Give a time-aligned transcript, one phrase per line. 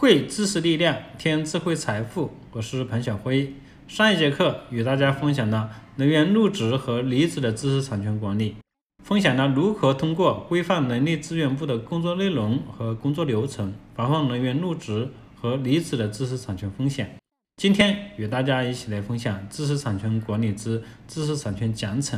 [0.00, 2.30] 汇知识力量，添智慧财富。
[2.52, 3.52] 我是彭晓辉。
[3.88, 8.54] 上一节课与大家分享了能源入职和离职的知识产权管理，
[9.02, 17.16] 分享了如何通过规范人力资源部的工作内容和工作流程，防范人员入职和离职的知识产权风险。
[17.56, 22.16] 今天与大家一起来分享知识产权管理之知识产权奖惩。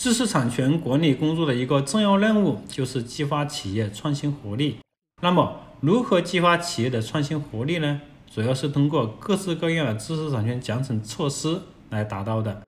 [0.00, 4.78] 知识产权管理工作的一个重要任务就是激发企业创新活力。
[5.24, 8.02] 那么，如何激发企业的创新活力呢？
[8.30, 12.60] 主要是通过各式各样的知识产权奖惩措施来达到的。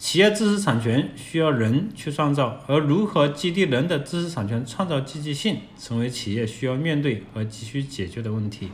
[0.00, 8.70] 企业知识产权需要人去创造，而如何激励人的知识产权创造积极性，成为企业需要面对和急需解决的问题。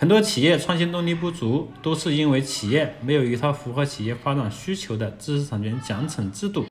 [0.00, 6.66] 很多企业创新动力不足，都是因为企业没有一套符合企业发展需求的知识产权奖惩制度。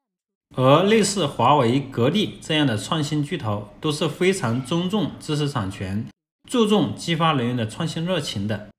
[0.55, 6.05] 而类似华为、格力这样的创新巨头，都是非常尊重知识产权。
[6.49, 8.69] 注重激发人员的创新热情的，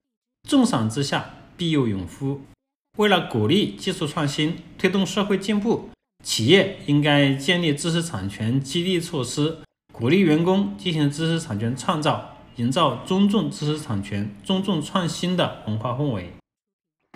[0.46, 2.42] 重赏之下必有勇夫。
[2.98, 5.88] 为了鼓励技术创新，推动社会进步，
[6.22, 9.56] 企业应该建立知识产权激励措施，
[9.94, 16.30] 鼓励员工进行知识产权创造，营造尊重知识产权、尊重创新的文化氛围。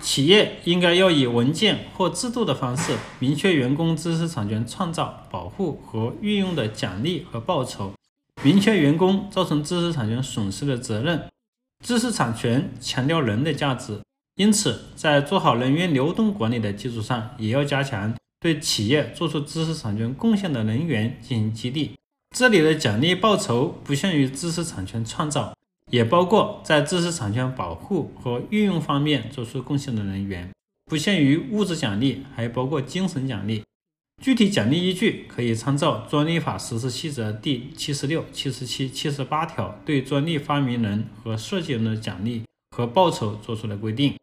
[0.07, 7.93] 企业应该要以文件或制度的方式，明确员工知识产权创造、保护和运用的奖励和报酬。
[8.45, 11.25] 明确员工造成知识产权损失的责任。
[11.85, 14.01] 知识产权强调人的价值，
[14.37, 21.97] 因此在做好人员流动管理的基础上，也要加强对企业做出知识产权贡献的人员进行激励。
[22.31, 25.53] 这里的奖励报酬不限于知识产权创造，
[25.93, 30.51] 也包括在知识产权保护和运用方面做出贡献的人员，
[30.87, 33.63] 不限于物质奖励，还包括精神奖励。
[34.23, 44.15] 具体奖励依据可以参照专利法实施细则第七十六、七十七、七十八条对专利发明人和设计人的奖励和报酬作出的规定。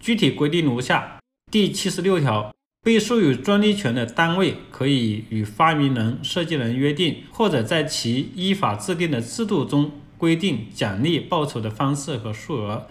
[0.00, 1.18] 具体规定如下：
[1.50, 12.88] 第七十六条，被授予专利权的单位可以与发明人、设计人约定，或者在其依法制定的制度中规定奖励报酬的方式和数额。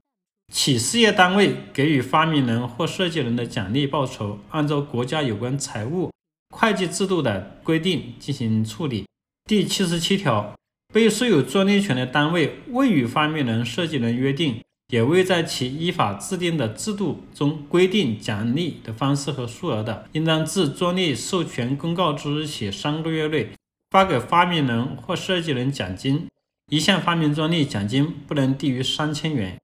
[0.52, 6.10] 企事业单位给予发明人或设计人的奖励报酬，按照国家有关财务。
[6.56, 9.06] 会计制度的规定进行处理。
[9.48, 10.56] 第七十七条，
[10.94, 23.50] 被授有专利权的单位未与发明人、设计人约定，也未在其依法制定的制度中规定奖励的方式和数额的，应当自专利授权公告之日起三个月内
[23.92, 26.26] 发给发明人或设计人奖金。
[26.70, 29.58] 一项发明专利奖金不能低于三千元；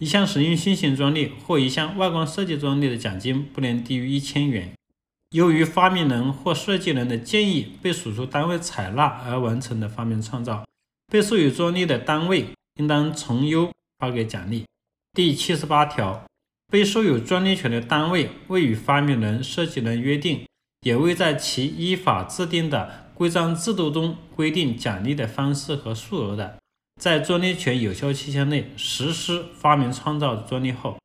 [0.00, 4.72] 一项实用新型专利或一项外观设计专利的奖金不能低于一千元。
[5.30, 10.64] 由于发明人或设计人的建议被所属单位采纳而完成的发明创造，
[11.06, 12.46] 被授予专利的单位
[12.80, 13.70] 应当从优
[14.00, 14.64] 发给奖励。
[15.12, 16.26] 第七十八条，
[16.66, 20.44] 被授予专利权的单位未与发明人、设计人约定，
[20.80, 26.56] 也未在其依法制定的规章制度中规定奖励的方式和数额的，
[27.00, 30.96] 在专利权有效期限内实施发明创造专利后。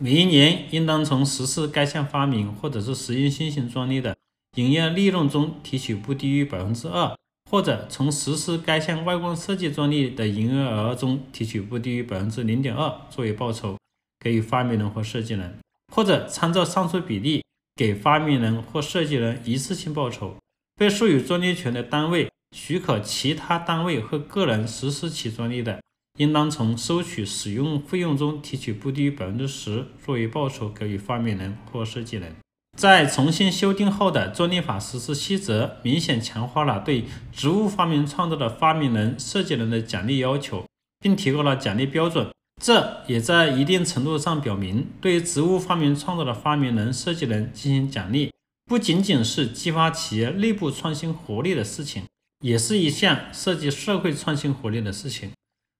[0.00, 4.16] 每一年应当从实施该项发明或者是实用新型专利的
[4.56, 7.14] 营业利润中提取不低于百分之二，
[7.48, 13.78] 或者从实施该项外观设计专利的营业额中提取不低于百分之零点二作为报酬，
[14.18, 15.56] 给予发明人或设计人，
[15.94, 17.44] 或者参照上述比例
[17.76, 20.34] 给发明人或设计人一次性报酬。
[20.80, 25.78] 被授予专利权的单位许可其他单位或个人实施其专利的。
[26.18, 32.34] 应当从收取使用费用中提取不低于百分之十作为报酬给予发明人或设计人。
[32.78, 40.64] 在重新修订后的专利法实施细则明显强化了对职务发明创造的发明人、设计人的奖励要求，
[40.98, 42.26] 并提高了奖励标准。
[42.62, 48.32] 这也在一定程度上表明，对职务发明创造的发明人、设计人进行奖励，
[48.70, 52.04] 不仅仅是激发企业内部创新活力的事情，
[52.38, 55.32] 也是一项涉及社会创新活力的事情。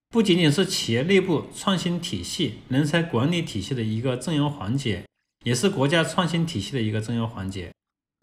[0.09, 5.05] 不仅仅是企业内部创新体系、人才管理体系的一个重要环节，
[5.45, 7.71] 也是国家创新体系的一个重要环节。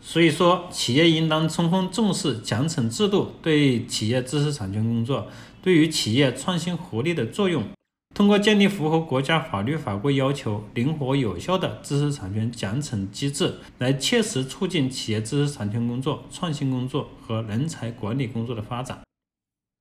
[0.04, 5.30] 所以说，企业应当充分重视奖惩制度对企业知识产权工作
[5.62, 7.64] 对于企业创新活力的作用。
[8.18, 19.02] 通过建立符合国家法律法规要求、灵活有效的知识产权奖惩机制，来切实促进企业知识产权工作、创新工作和人才管理工作的发展。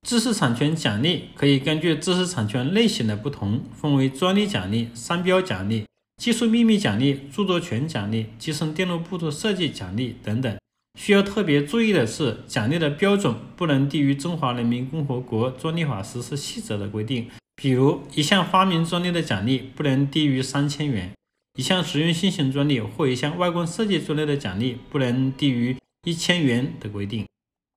[0.07, 5.87] 知识产权奖励可以根据知识产权类型的不同，分为专利奖励、商标奖励、
[6.17, 10.55] 技术秘密奖励、著作权奖励、集成电路布局设计奖励等等。
[10.99, 17.27] 需要特别注意的是，奖励的标准不能低于《中华人民共和国专利法实施细则》的规定，
[17.59, 21.11] 比如一项发明专利的奖励不能低于三千元，
[21.57, 25.75] 一项实用新型专利或一项外观设计专利的奖励不能低于
[26.05, 27.25] 一千元的规定。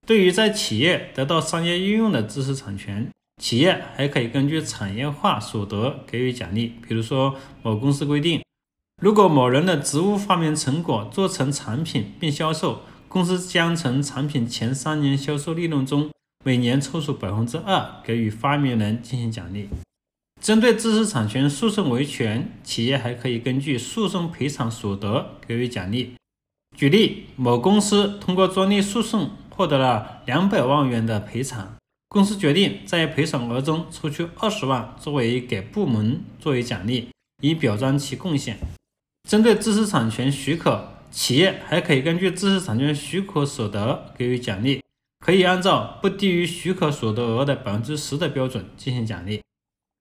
[0.06, 3.08] 对于在企业得到商业应用的知识产权，
[3.40, 6.74] 企业还可以根据产业化所得给予奖励。
[6.86, 8.42] 比如说，某公司规定，
[9.00, 16.10] 如果某人的职务发明成果做成产品并销售，公司将从产品前三年销售利润中
[16.42, 19.68] 每年抽出百分之二给予发明人进行奖励。
[20.40, 26.14] 针对知识产权诉讼维权，企业还可以根据诉讼赔偿所得给予奖励。
[26.74, 31.76] 举例，某公司通过专利诉讼获得了两百万元的赔偿。
[32.08, 37.10] 公司决定在赔偿额中抽取二十万作为给部门作为奖励，
[37.42, 38.58] 以表彰其贡献。
[39.28, 44.82] 针对知识产权许可，企业还可以根据知识产权许可所得给予奖励，
[45.24, 49.40] 可以按照不低于许可所得额的百分之十的标准进行奖励。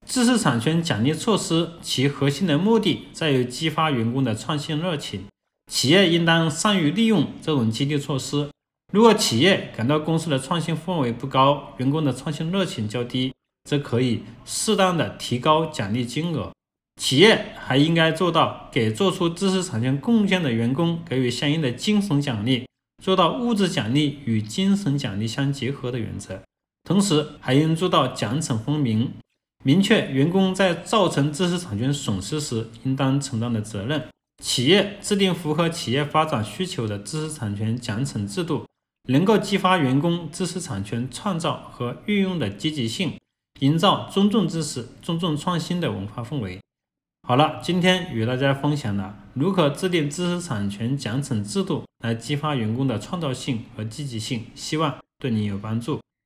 [0.07, 5.25] 知识产权奖励措施其核心的目的在于激发员工的创新热情，
[5.71, 8.49] 企业应当善于利用这种激励措施。
[8.91, 13.31] 如果企业感到公司的创新氛围不高，员工的创新热情较低，
[13.65, 16.51] 则可以适当的提高奖励金额。
[16.99, 22.65] 企业还应该做到给做出知识产权贡献的员工给予相应的精神奖励，
[22.99, 26.41] 做到物质奖励与精神奖励相结合的原则。
[26.83, 29.11] 同时，还应做到奖惩分明，
[29.63, 34.07] 明确员工在造成知识产权损失时应当承担的责任。
[34.43, 38.65] 企业制定符合企业发展需求的知识产权奖惩制度。
[39.07, 43.13] 能够激发员工知识产权创造和运用的积极性，
[43.59, 46.59] 营造尊重知识、尊重创新的文化氛围。
[47.23, 55.99] 好了，今天与大家分享了如何制定知识产权奖惩制度来激发员工的创造性和积极性，希望对你有帮助。